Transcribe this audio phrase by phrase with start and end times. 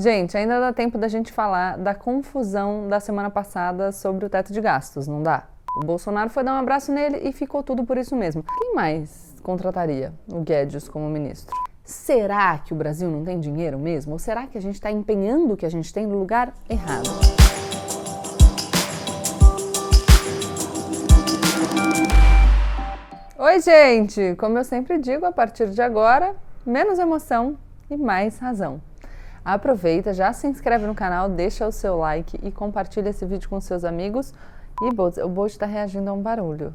[0.00, 4.50] Gente, ainda dá tempo da gente falar da confusão da semana passada sobre o teto
[4.50, 5.44] de gastos, não dá?
[5.76, 8.42] O Bolsonaro foi dar um abraço nele e ficou tudo por isso mesmo.
[8.42, 11.54] Quem mais contrataria o Guedes como ministro?
[11.84, 14.14] Será que o Brasil não tem dinheiro mesmo?
[14.14, 17.10] Ou será que a gente está empenhando o que a gente tem no lugar errado?
[23.38, 24.34] Oi, gente!
[24.36, 27.58] Como eu sempre digo, a partir de agora, menos emoção
[27.90, 28.80] e mais razão.
[29.44, 33.60] Aproveita, já se inscreve no canal, deixa o seu like e compartilha esse vídeo com
[33.60, 34.34] seus amigos.
[34.82, 36.74] E Bolt, o Bolt está reagindo a um barulho.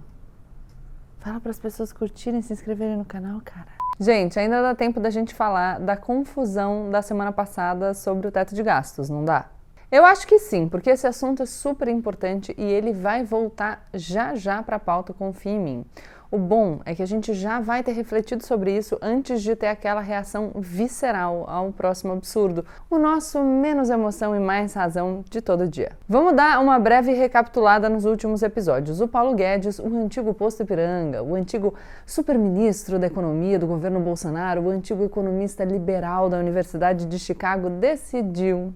[1.20, 3.67] Fala para as pessoas curtirem, se inscreverem no canal, cara.
[3.99, 8.53] Gente, ainda dá tempo da gente falar da confusão da semana passada sobre o teto
[8.53, 9.45] de gastos, não dá?
[9.91, 14.36] Eu acho que sim, porque esse assunto é super importante e ele vai voltar já
[14.36, 15.86] já para a pauta, confia em mim.
[16.35, 19.67] O bom é que a gente já vai ter refletido sobre isso antes de ter
[19.67, 22.66] aquela reação visceral ao próximo absurdo.
[22.89, 25.94] O nosso menos emoção e mais razão de todo dia.
[26.09, 29.00] Vamos dar uma breve recapitulada nos últimos episódios.
[29.00, 31.73] O Paulo Guedes, o antigo posto Ipiranga, o antigo
[32.06, 38.73] superministro da Economia do governo Bolsonaro, o antigo economista liberal da Universidade de Chicago, decidiu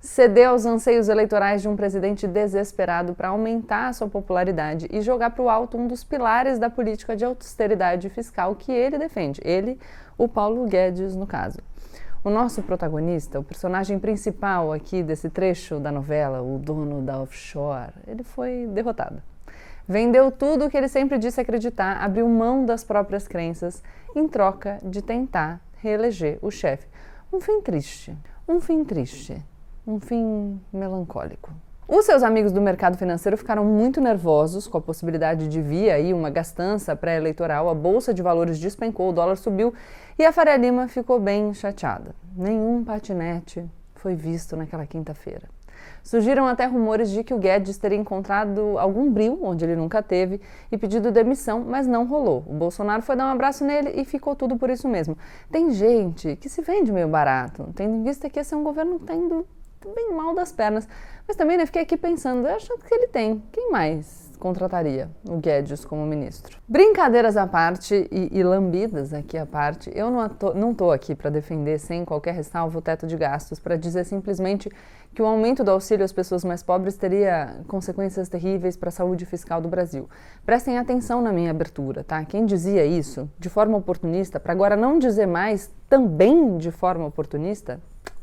[0.00, 5.42] ceder aos anseios eleitorais de um presidente desesperado para aumentar sua popularidade e jogar para
[5.42, 9.40] o alto um dos pilares da política de austeridade fiscal que ele defende.
[9.44, 9.78] Ele,
[10.16, 11.58] o Paulo Guedes, no caso.
[12.22, 17.92] O nosso protagonista, o personagem principal aqui desse trecho da novela, o dono da offshore,
[18.06, 19.22] ele foi derrotado.
[19.86, 23.82] Vendeu tudo o que ele sempre disse acreditar, abriu mão das próprias crenças
[24.14, 26.86] em troca de tentar reeleger o chefe.
[27.32, 28.16] Um fim triste.
[28.46, 29.42] Um fim triste
[29.88, 31.50] um fim melancólico.
[31.88, 36.12] Os seus amigos do mercado financeiro ficaram muito nervosos com a possibilidade de vir aí
[36.12, 39.72] uma gastança pré-eleitoral, a bolsa de valores despencou, o dólar subiu
[40.18, 42.14] e a Faria Lima ficou bem chateada.
[42.36, 45.48] Nenhum patinete foi visto naquela quinta-feira.
[46.02, 50.38] Surgiram até rumores de que o Guedes teria encontrado algum bril onde ele nunca teve
[50.70, 52.44] e pedido demissão, mas não rolou.
[52.46, 55.16] O Bolsonaro foi dar um abraço nele e ficou tudo por isso mesmo.
[55.50, 58.96] Tem gente que se vende meio barato, tendo em vista que esse é um governo
[58.96, 59.46] que está indo
[59.94, 60.88] bem mal das pernas.
[61.26, 63.42] Mas também né, fiquei aqui pensando, achando que ele tem.
[63.52, 66.58] Quem mais contrataria o Guedes como ministro?
[66.66, 71.14] Brincadeiras à parte e, e lambidas aqui à parte, eu não, tô, não tô aqui
[71.14, 74.70] para defender sem qualquer ressalva o teto de gastos, para dizer simplesmente
[75.14, 79.26] que o aumento do auxílio às pessoas mais pobres teria consequências terríveis para a saúde
[79.26, 80.08] fiscal do Brasil.
[80.46, 82.24] Prestem atenção na minha abertura, tá?
[82.24, 87.80] Quem dizia isso de forma oportunista, para agora não dizer mais também de forma oportunista,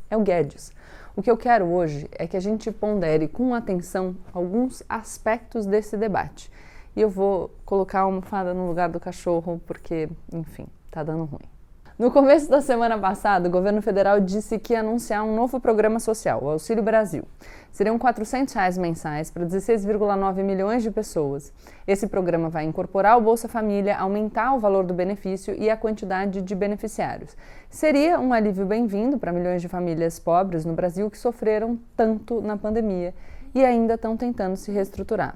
[0.09, 0.71] é o Guedes.
[1.17, 5.95] O que eu quero hoje é que a gente pondere com atenção alguns aspectos desse
[5.95, 6.51] debate.
[6.93, 11.54] E eu vou colocar a almofada no lugar do cachorro, porque, enfim, tá dando ruim.
[11.97, 15.97] No começo da semana passada, o governo federal disse que ia anunciar um novo programa
[15.97, 17.23] social, o Auxílio Brasil.
[17.71, 21.53] Seriam 400 reais mensais para 16,9 milhões de pessoas.
[21.87, 26.41] Esse programa vai incorporar o Bolsa Família, aumentar o valor do benefício e a quantidade
[26.41, 27.33] de beneficiários.
[27.69, 32.57] Seria um alívio bem-vindo para milhões de famílias pobres no Brasil que sofreram tanto na
[32.57, 33.13] pandemia
[33.53, 35.35] e ainda estão tentando se reestruturar.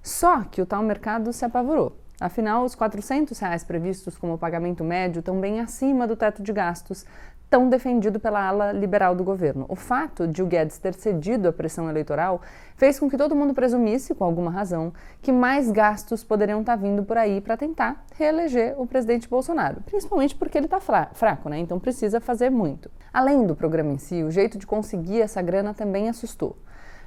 [0.00, 2.05] Só que o tal mercado se apavorou.
[2.20, 7.04] Afinal, os 400 reais previstos como pagamento médio estão bem acima do teto de gastos,
[7.48, 9.66] tão defendido pela ala liberal do governo.
[9.68, 12.40] O fato de o Guedes ter cedido à pressão eleitoral
[12.74, 16.82] fez com que todo mundo presumisse, com alguma razão, que mais gastos poderiam estar tá
[16.82, 21.58] vindo por aí para tentar reeleger o presidente Bolsonaro, principalmente porque ele está fraco, né?
[21.58, 22.90] Então precisa fazer muito.
[23.12, 26.56] Além do programa em si, o jeito de conseguir essa grana também assustou.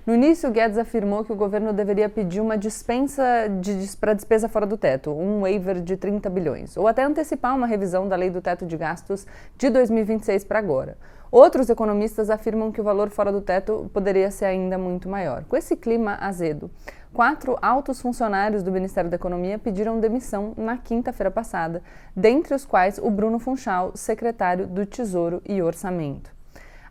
[0.09, 4.65] No início, Guedes afirmou que o governo deveria pedir uma dispensa de, para despesa fora
[4.65, 8.41] do teto, um waiver de 30 bilhões, ou até antecipar uma revisão da lei do
[8.41, 10.97] teto de gastos de 2026 para agora.
[11.31, 15.43] Outros economistas afirmam que o valor fora do teto poderia ser ainda muito maior.
[15.43, 16.71] Com esse clima azedo,
[17.13, 21.83] quatro altos funcionários do Ministério da Economia pediram demissão na quinta-feira passada,
[22.15, 26.38] dentre os quais o Bruno Funchal, secretário do Tesouro e Orçamento.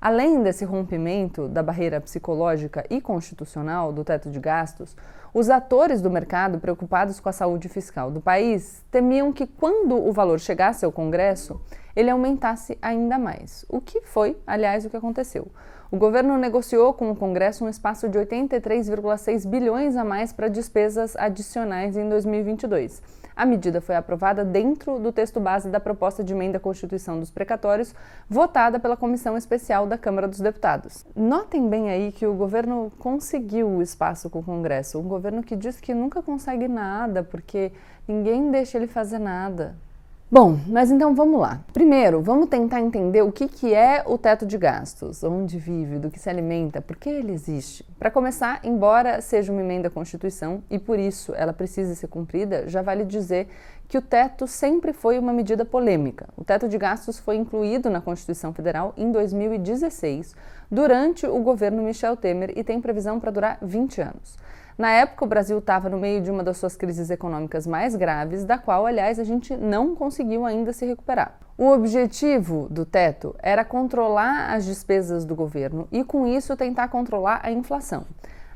[0.00, 4.96] Além desse rompimento da barreira psicológica e constitucional do teto de gastos,
[5.34, 10.12] os atores do mercado preocupados com a saúde fiscal do país temiam que, quando o
[10.12, 11.60] valor chegasse ao Congresso,
[11.96, 13.64] ele aumentasse ainda mais.
[13.68, 15.48] O que foi, aliás, o que aconteceu.
[15.90, 21.16] O governo negociou com o Congresso um espaço de 83,6 bilhões a mais para despesas
[21.16, 23.02] adicionais em 2022
[23.38, 27.30] a medida foi aprovada dentro do texto base da proposta de emenda à Constituição dos
[27.30, 27.94] precatórios,
[28.28, 31.06] votada pela Comissão Especial da Câmara dos Deputados.
[31.14, 35.54] Notem bem aí que o governo conseguiu o espaço com o Congresso, um governo que
[35.54, 37.70] diz que nunca consegue nada porque
[38.08, 39.76] ninguém deixa ele fazer nada.
[40.30, 41.64] Bom, mas então vamos lá.
[41.72, 46.10] Primeiro, vamos tentar entender o que, que é o teto de gastos, onde vive, do
[46.10, 47.82] que se alimenta, por que ele existe.
[47.98, 52.68] Para começar, embora seja uma emenda à Constituição e por isso ela precise ser cumprida,
[52.68, 53.48] já vale dizer
[53.88, 56.28] que o teto sempre foi uma medida polêmica.
[56.36, 60.36] O teto de gastos foi incluído na Constituição Federal em 2016,
[60.70, 64.36] durante o governo Michel Temer, e tem previsão para durar 20 anos.
[64.78, 68.44] Na época, o Brasil estava no meio de uma das suas crises econômicas mais graves,
[68.44, 71.36] da qual, aliás, a gente não conseguiu ainda se recuperar.
[71.58, 77.40] O objetivo do teto era controlar as despesas do governo e, com isso, tentar controlar
[77.42, 78.06] a inflação.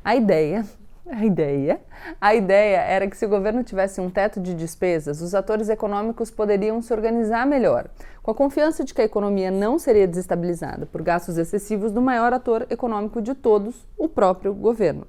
[0.01, 0.65] A ideia
[1.11, 1.81] a ideia,
[2.21, 6.31] a ideia era que se o governo tivesse um teto de despesas, os atores econômicos
[6.31, 7.89] poderiam se organizar melhor,
[8.21, 12.31] com a confiança de que a economia não seria desestabilizada por gastos excessivos do maior
[12.31, 15.05] ator econômico de todos, o próprio governo.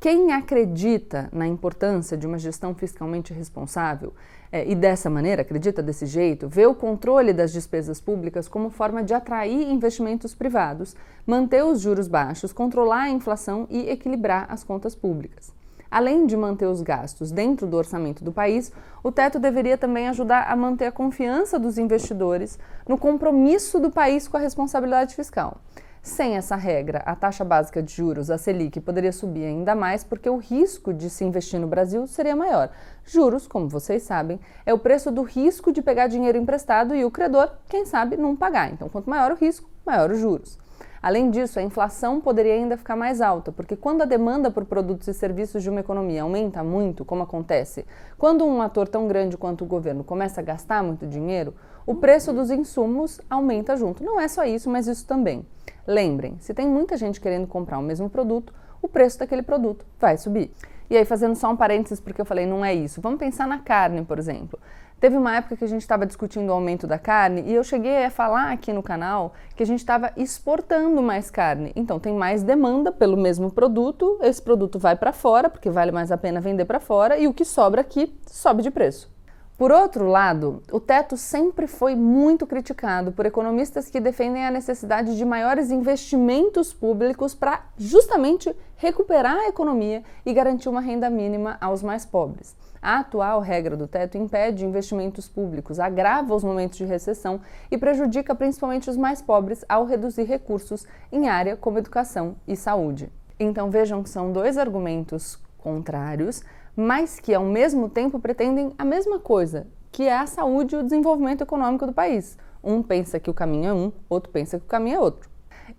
[0.00, 4.12] Quem acredita na importância de uma gestão fiscalmente responsável
[4.52, 9.02] é, e dessa maneira, acredita desse jeito, vê o controle das despesas públicas como forma
[9.02, 10.94] de atrair investimentos privados,
[11.26, 15.52] manter os juros baixos, controlar a inflação e equilibrar as contas públicas.
[15.90, 18.70] Além de manter os gastos dentro do orçamento do país,
[19.02, 22.56] o teto deveria também ajudar a manter a confiança dos investidores
[22.86, 25.60] no compromisso do país com a responsabilidade fiscal.
[26.08, 30.28] Sem essa regra, a taxa básica de juros, a Selic, poderia subir ainda mais porque
[30.28, 32.70] o risco de se investir no Brasil seria maior.
[33.04, 37.10] Juros, como vocês sabem, é o preço do risco de pegar dinheiro emprestado e o
[37.10, 38.72] credor, quem sabe, não pagar.
[38.72, 40.58] Então, quanto maior o risco, maior os juros.
[41.02, 45.08] Além disso, a inflação poderia ainda ficar mais alta, porque quando a demanda por produtos
[45.08, 47.84] e serviços de uma economia aumenta muito, como acontece
[48.16, 51.54] quando um ator tão grande quanto o governo começa a gastar muito dinheiro,
[51.86, 54.02] o preço dos insumos aumenta junto.
[54.02, 55.46] Não é só isso, mas isso também.
[55.88, 58.52] Lembrem, se tem muita gente querendo comprar o mesmo produto,
[58.82, 60.52] o preço daquele produto vai subir.
[60.90, 63.00] E aí, fazendo só um parênteses, porque eu falei, não é isso.
[63.00, 64.58] Vamos pensar na carne, por exemplo.
[65.00, 68.04] Teve uma época que a gente estava discutindo o aumento da carne e eu cheguei
[68.04, 71.72] a falar aqui no canal que a gente estava exportando mais carne.
[71.74, 76.12] Então tem mais demanda pelo mesmo produto, esse produto vai para fora, porque vale mais
[76.12, 79.17] a pena vender para fora, e o que sobra aqui sobe de preço.
[79.58, 85.16] Por outro lado, o teto sempre foi muito criticado por economistas que defendem a necessidade
[85.16, 91.82] de maiores investimentos públicos para justamente recuperar a economia e garantir uma renda mínima aos
[91.82, 92.54] mais pobres.
[92.80, 98.36] A atual regra do teto impede investimentos públicos, agrava os momentos de recessão e prejudica
[98.36, 103.10] principalmente os mais pobres ao reduzir recursos em área como educação e saúde.
[103.40, 106.44] Então vejam que são dois argumentos contrários
[106.80, 110.82] mas que ao mesmo tempo pretendem a mesma coisa, que é a saúde e o
[110.84, 112.38] desenvolvimento econômico do país.
[112.62, 115.28] Um pensa que o caminho é um, outro pensa que o caminho é outro.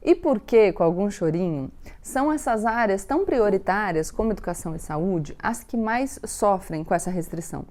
[0.04, 5.38] E por que, com algum chorinho, são essas áreas tão prioritárias como educação e saúde
[5.42, 7.63] as que mais sofrem com essa restrição?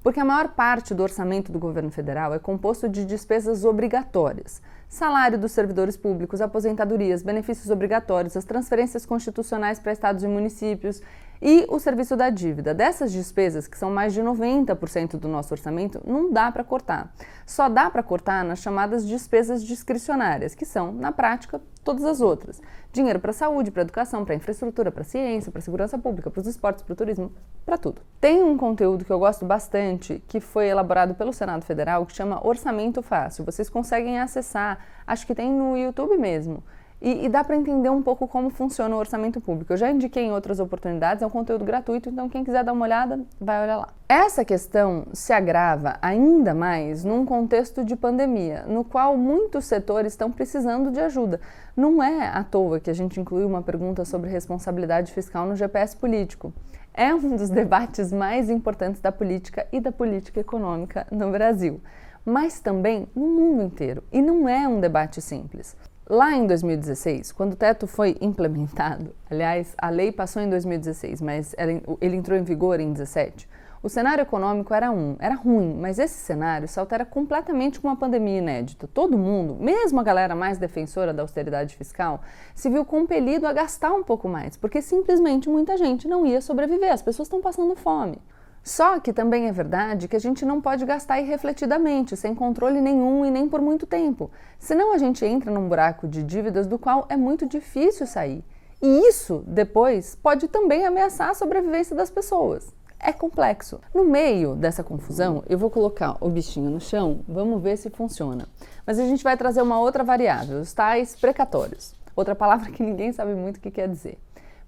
[0.00, 4.62] Porque a maior parte do orçamento do governo federal é composto de despesas obrigatórias.
[4.88, 11.02] Salário dos servidores públicos, aposentadorias, benefícios obrigatórios, as transferências constitucionais para estados e municípios
[11.40, 12.74] e o serviço da dívida.
[12.74, 17.12] Dessas despesas, que são mais de 90% do nosso orçamento, não dá para cortar.
[17.44, 22.60] Só dá para cortar nas chamadas despesas discricionárias, que são, na prática, todas as outras.
[22.92, 26.82] Dinheiro para saúde, para educação, para infraestrutura, para ciência, para segurança pública, para os esportes,
[26.82, 27.32] para o turismo,
[27.64, 28.02] para tudo.
[28.20, 32.44] Tem um conteúdo que eu gosto bastante, que foi elaborado pelo Senado Federal, que chama
[32.46, 33.44] Orçamento Fácil.
[33.44, 36.62] Vocês conseguem acessar, acho que tem no YouTube mesmo.
[37.00, 39.72] E, e, dá para entender um pouco como funciona o orçamento público.
[39.72, 42.86] Eu já indiquei em outras oportunidades, é um conteúdo gratuito, então quem quiser dar uma
[42.86, 43.88] olhada, vai olhar lá.
[44.08, 50.30] Essa questão se agrava ainda mais num contexto de pandemia, no qual muitos setores estão
[50.32, 51.38] precisando de ajuda.
[51.76, 55.94] Não é à toa que a gente incluiu uma pergunta sobre responsabilidade fiscal no GPS
[55.94, 56.50] político.
[56.94, 61.78] É um dos debates mais importantes da política e da política econômica no Brasil,
[62.24, 64.02] mas também no mundo inteiro.
[64.10, 65.76] E não é um debate simples.
[66.08, 71.52] Lá em 2016, quando o teto foi implementado, aliás, a lei passou em 2016, mas
[72.00, 73.48] ele entrou em vigor em 2017,
[73.82, 77.96] o cenário econômico era um, era ruim, mas esse cenário se altera completamente com uma
[77.96, 78.88] pandemia inédita.
[78.92, 82.20] Todo mundo, mesmo a galera mais defensora da austeridade fiscal,
[82.54, 86.92] se viu compelido a gastar um pouco mais, porque simplesmente muita gente não ia sobreviver,
[86.92, 88.18] as pessoas estão passando fome.
[88.66, 93.24] Só que também é verdade que a gente não pode gastar irrefletidamente, sem controle nenhum
[93.24, 94.28] e nem por muito tempo.
[94.58, 98.44] Senão a gente entra num buraco de dívidas do qual é muito difícil sair.
[98.82, 102.74] E isso, depois, pode também ameaçar a sobrevivência das pessoas.
[102.98, 103.80] É complexo.
[103.94, 108.48] No meio dessa confusão, eu vou colocar o bichinho no chão, vamos ver se funciona.
[108.84, 111.94] Mas a gente vai trazer uma outra variável, os tais precatórios.
[112.16, 114.18] Outra palavra que ninguém sabe muito o que quer dizer.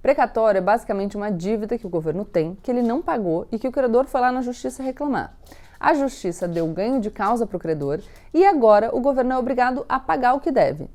[0.00, 3.66] Precatório é basicamente uma dívida que o governo tem, que ele não pagou e que
[3.66, 5.36] o credor foi lá na justiça reclamar.
[5.80, 8.00] a justiça deu ganho de causa para o credor
[8.32, 10.88] e agora o governo é obrigado a pagar o que deve.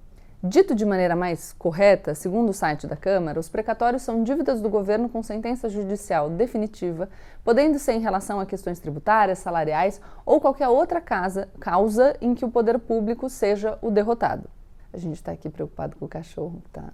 [0.46, 4.70] Dito de maneira mais correta, segundo o site da Câmara, os precatórios são dívidas do
[4.70, 7.10] governo com sentença judicial definitiva,
[7.46, 12.44] podendo ser em relação a questões tributárias, salariais ou qualquer outra casa, causa em que
[12.44, 14.50] o poder público seja o derrotado.
[14.92, 16.92] A gente está aqui preocupado com o cachorro, tá?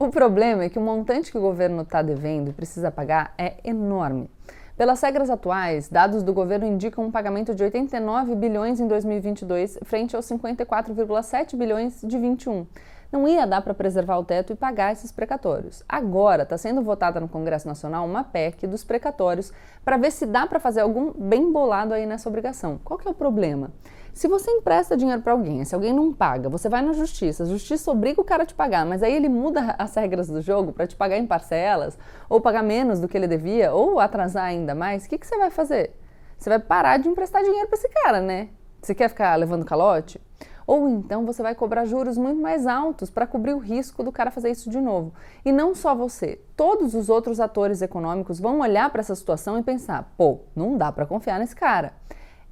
[0.00, 3.56] O problema é que o montante que o governo está devendo e precisa pagar é
[3.64, 4.30] enorme.
[4.76, 10.14] Pelas regras atuais, dados do governo indicam um pagamento de 89 bilhões em 2022 frente
[10.14, 12.64] aos 54,7 bilhões de 21.
[13.10, 15.82] Não ia dar para preservar o teto e pagar esses precatórios.
[15.88, 19.52] Agora está sendo votada no Congresso Nacional uma PEC dos precatórios
[19.84, 22.78] para ver se dá para fazer algum bem bolado aí nessa obrigação.
[22.84, 23.72] Qual que é o problema?
[24.18, 27.46] Se você empresta dinheiro para alguém, se alguém não paga, você vai na justiça, a
[27.46, 30.72] justiça obriga o cara a te pagar, mas aí ele muda as regras do jogo
[30.72, 31.96] para te pagar em parcelas,
[32.28, 35.38] ou pagar menos do que ele devia, ou atrasar ainda mais, o que, que você
[35.38, 35.94] vai fazer?
[36.36, 38.48] Você vai parar de emprestar dinheiro para esse cara, né?
[38.82, 40.20] Você quer ficar levando calote?
[40.66, 44.32] Ou então você vai cobrar juros muito mais altos para cobrir o risco do cara
[44.32, 45.14] fazer isso de novo.
[45.44, 49.62] E não só você, todos os outros atores econômicos vão olhar para essa situação e
[49.62, 51.92] pensar: pô, não dá para confiar nesse cara.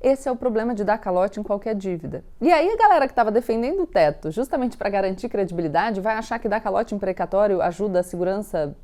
[0.00, 2.22] Esse é o problema de dar calote em qualquer dívida.
[2.40, 6.38] E aí a galera que estava defendendo o teto, justamente para garantir credibilidade, vai achar
[6.38, 8.76] que dar calote em precatório ajuda a segurança,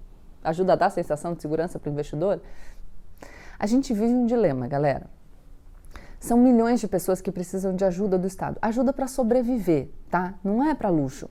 [0.42, 2.40] ajuda a dar a sensação de segurança para o investidor?
[3.58, 5.06] A gente vive um dilema, galera.
[6.18, 8.56] São milhões de pessoas que precisam de ajuda do Estado.
[8.62, 10.34] Ajuda para sobreviver, tá?
[10.42, 11.28] Não é para luxo.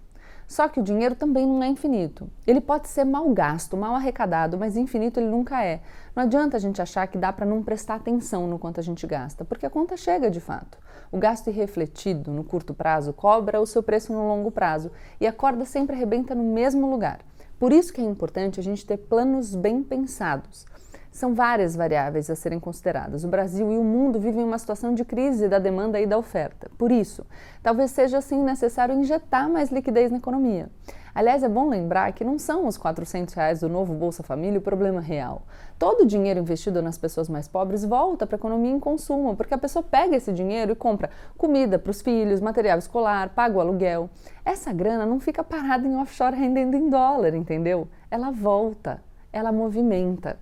[0.52, 2.30] Só que o dinheiro também não é infinito.
[2.46, 5.80] Ele pode ser mal gasto, mal arrecadado, mas infinito ele nunca é.
[6.14, 9.08] Não adianta a gente achar que dá para não prestar atenção no quanto a gente
[9.08, 10.78] gasta, porque a conta chega de fato.
[11.10, 14.92] O gasto irrefletido no curto prazo cobra o seu preço no longo prazo
[15.22, 17.22] e a corda sempre arrebenta no mesmo lugar.
[17.58, 20.66] Por isso que é importante a gente ter planos bem pensados.
[21.12, 23.26] São várias variáveis a serem consideradas.
[23.26, 26.72] O Brasil e o mundo vivem uma situação de crise da demanda e da oferta.
[26.78, 27.26] Por isso,
[27.62, 30.70] talvez seja assim necessário injetar mais liquidez na economia.
[31.14, 34.62] Aliás, é bom lembrar que não são os 400 reais do novo Bolsa Família o
[34.62, 35.42] problema real.
[35.78, 39.54] Todo o dinheiro investido nas pessoas mais pobres volta para a economia em consumo, porque
[39.54, 43.60] a pessoa pega esse dinheiro e compra comida para os filhos, material escolar, paga o
[43.60, 44.10] aluguel.
[44.46, 47.90] Essa grana não fica parada em offshore rendendo em dólar, entendeu?
[48.10, 49.04] Ela volta,
[49.34, 50.38] ela movimenta.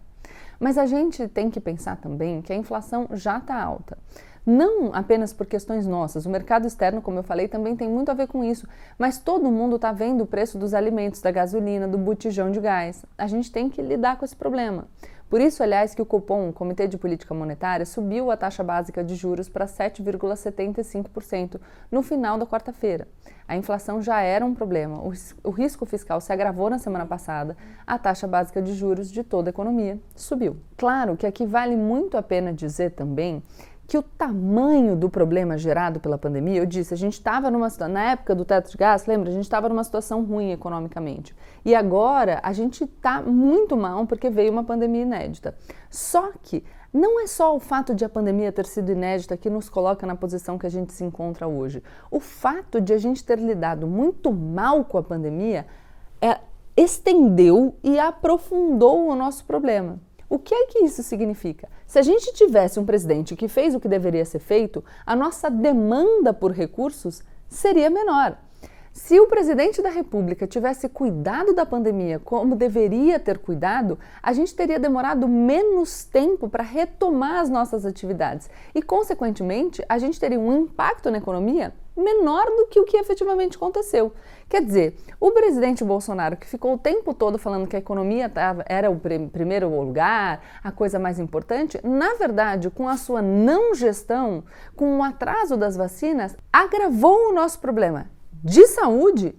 [0.59, 3.97] Mas a gente tem que pensar também que a inflação já está alta.
[4.45, 8.15] Não apenas por questões nossas, o mercado externo, como eu falei, também tem muito a
[8.15, 11.97] ver com isso, mas todo mundo está vendo o preço dos alimentos, da gasolina, do
[11.97, 13.05] botijão de gás.
[13.17, 14.87] A gente tem que lidar com esse problema.
[15.29, 19.03] Por isso, aliás, que o Copom, o Comitê de Política Monetária, subiu a taxa básica
[19.03, 21.59] de juros para 7,75%
[21.91, 23.07] no final da quarta-feira.
[23.47, 25.01] A inflação já era um problema,
[25.43, 27.55] o risco fiscal se agravou na semana passada,
[27.85, 30.57] a taxa básica de juros de toda a economia subiu.
[30.75, 33.43] Claro que aqui vale muito a pena dizer também
[33.89, 38.11] que o tamanho do problema gerado pela pandemia, eu disse, a gente estava numa na
[38.11, 39.29] época do teto de gás, lembra?
[39.29, 41.35] A gente estava numa situação ruim economicamente.
[41.65, 45.57] E agora a gente está muito mal porque veio uma pandemia inédita.
[45.89, 49.69] Só que não é só o fato de a pandemia ter sido inédita que nos
[49.69, 51.81] coloca na posição que a gente se encontra hoje.
[52.11, 55.65] O fato de a gente ter lidado muito mal com a pandemia
[56.21, 56.37] é,
[56.77, 59.99] estendeu e aprofundou o nosso problema.
[60.29, 61.67] O que é que isso significa?
[61.89, 65.49] Se a gente tivesse um presidente que fez o que deveria ser feito, a nossa
[65.49, 68.37] demanda por recursos seria menor.
[68.93, 74.53] Se o presidente da República tivesse cuidado da pandemia como deveria ter cuidado, a gente
[74.53, 80.55] teria demorado menos tempo para retomar as nossas atividades e, consequentemente, a gente teria um
[80.61, 84.11] impacto na economia menor do que o que efetivamente aconteceu.
[84.47, 88.65] Quer dizer, o presidente Bolsonaro, que ficou o tempo todo falando que a economia tava,
[88.67, 93.75] era o pr primeiro lugar, a coisa mais importante, na verdade, com a sua não
[93.75, 94.43] gestão,
[94.75, 98.09] com o atraso das vacinas, agravou o nosso problema
[98.43, 99.35] de saúde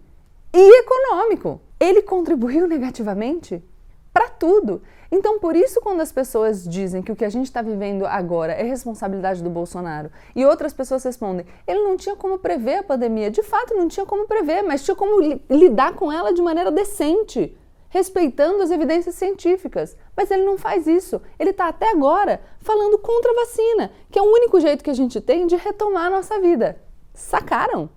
[0.52, 1.60] e econômico.
[1.78, 3.64] Ele contribuiu negativamente
[4.12, 4.82] para tudo.
[5.10, 8.52] Então, por isso, quando as pessoas dizem que o que a gente está vivendo agora
[8.52, 13.30] é responsabilidade do Bolsonaro e outras pessoas respondem, ele não tinha como prever a pandemia.
[13.30, 16.70] De fato, não tinha como prever, mas tinha como li lidar com ela de maneira
[16.70, 17.56] decente,
[17.88, 19.96] respeitando as evidências científicas.
[20.16, 21.20] Mas ele não faz isso.
[21.38, 24.94] Ele está até agora falando contra a vacina, que é o único jeito que a
[24.94, 26.80] gente tem de retomar a nossa vida.
[27.12, 27.90] Sacaram?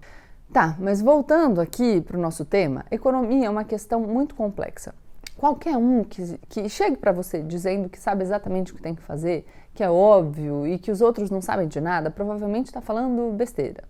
[0.52, 4.94] Tá, mas voltando aqui para o nosso tema, economia é uma questão muito complexa
[5.44, 9.02] qualquer um que, que chegue para você dizendo que sabe exatamente o que tem que
[9.02, 13.30] fazer, que é óbvio e que os outros não sabem de nada, provavelmente está falando
[13.34, 13.84] besteira.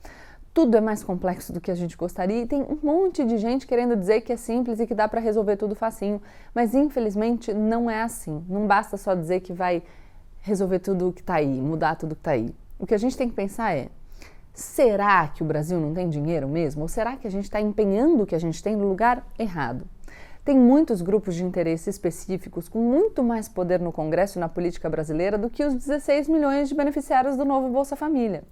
[0.52, 3.68] Tudo é mais complexo do que a gente gostaria e tem um monte de gente
[3.68, 6.20] querendo dizer que é simples e que dá para resolver tudo facinho,
[6.56, 8.44] mas infelizmente não é assim.
[8.50, 9.84] Não basta só dizer que vai
[10.42, 12.52] resolver tudo o que está aí, mudar tudo o que está aí.
[12.80, 13.90] O que a gente tem que pensar é:
[14.56, 16.82] será que o Brasil não tem dinheiro mesmo?
[16.82, 19.86] Ou será que a gente está empenhando o que a gente tem no lugar errado?
[20.46, 24.90] Tem muitos grupos de interesse específicos com muito mais poder no Congresso e na política
[24.90, 28.44] brasileira do que os 16 milhões de beneficiários do novo Bolsa Família.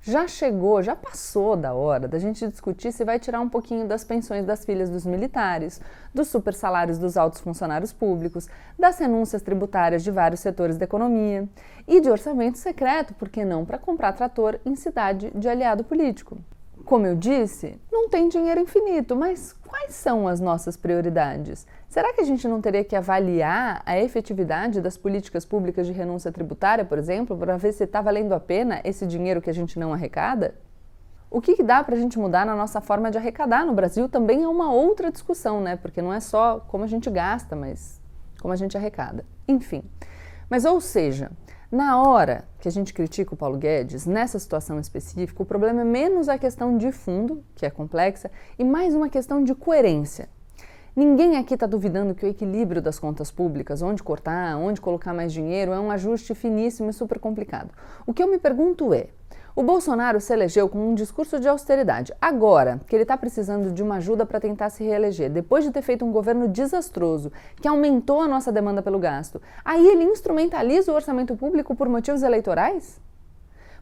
[0.00, 4.02] Já chegou, já passou da hora da gente discutir se vai tirar um pouquinho das
[4.02, 5.82] pensões das filhas dos militares,
[6.14, 8.48] dos super salários dos altos funcionários públicos,
[8.78, 11.46] das renúncias tributárias de vários setores da economia
[11.86, 16.38] e de orçamento secreto, por que não, para comprar trator em cidade de aliado político.
[16.84, 21.66] Como eu disse, não tem dinheiro infinito, mas quais são as nossas prioridades?
[21.88, 26.30] Será que a gente não teria que avaliar a efetividade das políticas públicas de renúncia
[26.30, 29.78] tributária, por exemplo, para ver se está valendo a pena esse dinheiro que a gente
[29.78, 30.54] não arrecada?
[31.30, 34.08] O que, que dá para a gente mudar na nossa forma de arrecadar no Brasil
[34.08, 35.76] também é uma outra discussão, né?
[35.76, 38.00] Porque não é só como a gente gasta, mas
[38.40, 39.24] como a gente arrecada.
[39.48, 39.82] Enfim.
[40.50, 41.32] Mas, ou seja,
[41.74, 45.84] na hora que a gente critica o Paulo Guedes, nessa situação específica, o problema é
[45.84, 50.28] menos a questão de fundo, que é complexa, e mais uma questão de coerência.
[50.94, 55.32] Ninguém aqui está duvidando que o equilíbrio das contas públicas, onde cortar, onde colocar mais
[55.32, 57.72] dinheiro, é um ajuste finíssimo e super complicado.
[58.06, 59.08] O que eu me pergunto é:
[59.56, 62.12] o Bolsonaro se elegeu com um discurso de austeridade.
[62.20, 65.80] Agora que ele está precisando de uma ajuda para tentar se reeleger, depois de ter
[65.80, 67.30] feito um governo desastroso
[67.60, 72.24] que aumentou a nossa demanda pelo gasto, aí ele instrumentaliza o orçamento público por motivos
[72.24, 73.00] eleitorais?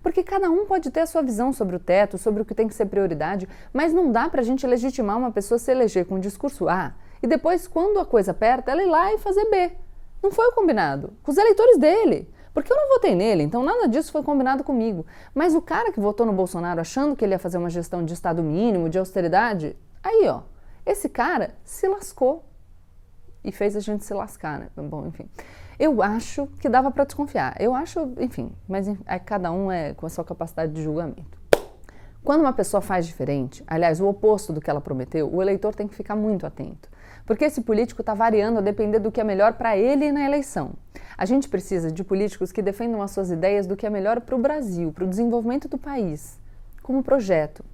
[0.03, 2.69] Porque cada um pode ter a sua visão sobre o teto, sobre o que tem
[2.69, 6.17] que ser prioridade, mas não dá para a gente legitimar uma pessoa se eleger com
[6.17, 9.71] um discurso A e depois, quando a coisa aperta, ela ir lá e fazer B.
[10.23, 11.13] Não foi o combinado.
[11.23, 12.29] Com os eleitores dele.
[12.55, 15.07] Porque eu não votei nele, então nada disso foi combinado comigo.
[15.35, 18.13] Mas o cara que votou no Bolsonaro achando que ele ia fazer uma gestão de
[18.13, 20.43] Estado mínimo, de austeridade, aí ó,
[20.85, 22.45] esse cara se lascou.
[23.45, 24.69] E fez a gente se lascar, né?
[24.77, 25.29] Bom, enfim.
[25.79, 27.57] Eu acho que dava para desconfiar.
[27.59, 31.42] Eu acho, enfim, mas é, cada um é com a sua capacidade de julgamento.
[32.25, 35.89] Quando uma pessoa faz diferente, aliás, o oposto do que ela prometeu, o eleitor tem
[35.89, 36.89] que ficar muito atento.
[37.27, 40.75] Porque esse político está variando a depender do que é melhor para ele na eleição.
[41.19, 44.37] A gente precisa de políticos que defendam as suas ideias do que é melhor para
[44.37, 46.39] o Brasil, para o desenvolvimento do país,
[46.81, 47.65] como projeto.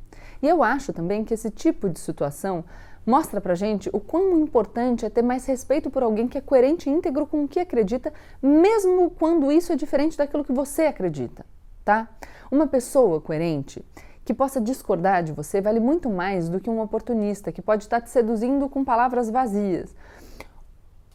[0.41, 2.65] E eu acho também que esse tipo de situação
[3.05, 6.89] mostra pra gente o quão importante é ter mais respeito por alguém que é coerente
[6.89, 11.45] e íntegro com o que acredita, mesmo quando isso é diferente daquilo que você acredita,
[11.85, 12.09] tá?
[12.51, 13.85] Uma pessoa coerente
[14.29, 17.99] que possa discordar de você vale muito mais do que um oportunista que pode estar
[18.03, 19.97] te seduzindo com palavras vazias.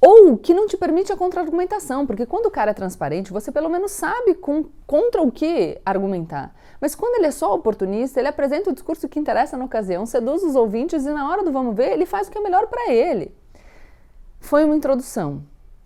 [0.01, 3.69] Ou que não te permite a contra-argumentação, porque quando o cara é transparente, você pelo
[3.69, 6.55] menos sabe com, contra o que argumentar.
[6.81, 10.41] Mas quando ele é só oportunista, ele apresenta o discurso que interessa na ocasião, seduz
[10.41, 12.91] os ouvintes e na hora do vamos ver, ele faz o que é melhor para
[12.91, 13.31] ele.
[14.39, 15.43] Foi uma introdução,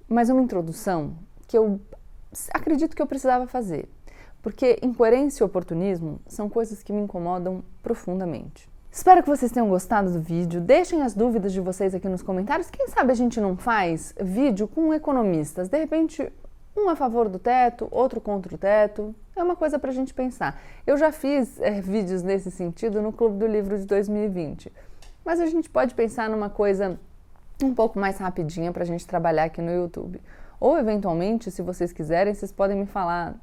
[0.08, 1.14] mas uma introdução
[1.46, 1.78] que eu
[2.54, 3.90] acredito que eu precisava fazer.
[4.48, 8.70] Porque incoerência e oportunismo são coisas que me incomodam profundamente.
[8.90, 10.62] Espero que vocês tenham gostado do vídeo.
[10.62, 12.70] Deixem as dúvidas de vocês aqui nos comentários.
[12.70, 15.68] Quem sabe a gente não faz vídeo com economistas?
[15.68, 16.32] De repente,
[16.78, 19.14] um a favor do teto, outro contra o teto.
[19.36, 20.58] É uma coisa para a gente pensar.
[20.88, 24.72] Eu já fiz é, vídeos nesse sentido no Clube do Livro de 2020.
[25.26, 26.98] Mas a gente pode pensar numa coisa
[27.62, 30.22] um pouco mais rapidinha para a gente trabalhar aqui no YouTube.
[30.58, 33.36] Ou, eventualmente, se vocês quiserem, vocês podem me falar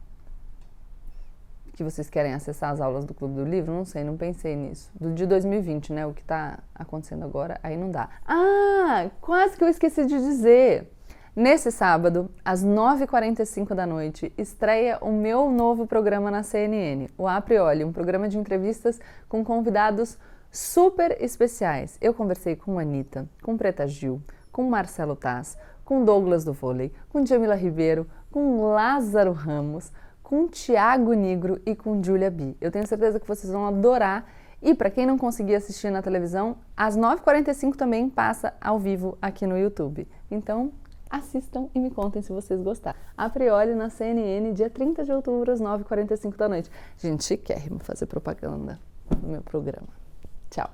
[1.74, 3.72] que vocês querem acessar as aulas do Clube do Livro?
[3.72, 4.90] Não sei, não pensei nisso.
[4.98, 6.06] Do de 2020, né?
[6.06, 8.08] O que está acontecendo agora, aí não dá.
[8.26, 10.90] Ah, quase que eu esqueci de dizer.
[11.36, 17.84] Nesse sábado, às 9h45 da noite, estreia o meu novo programa na CNN, o Aprioli,
[17.84, 20.16] um programa de entrevistas com convidados
[20.52, 21.98] super especiais.
[22.00, 27.26] Eu conversei com Anitta, com Preta Gil, com Marcelo Taz, com Douglas do Vôlei, com
[27.26, 29.90] Jamila Ribeiro, com Lázaro Ramos,
[30.34, 32.56] com Tiago Negro e com Julia B.
[32.60, 34.26] Eu tenho certeza que vocês vão adorar.
[34.60, 39.46] E para quem não conseguir assistir na televisão, às 9h45 também passa ao vivo aqui
[39.46, 40.08] no YouTube.
[40.28, 40.72] Então,
[41.08, 42.98] assistam e me contem se vocês gostaram.
[43.16, 46.68] A priori na CNN, dia 30 de outubro, às 9h45 da noite.
[46.98, 48.80] Gente, chiquérrimo fazer propaganda
[49.22, 49.88] no meu programa.
[50.50, 50.68] Tchau!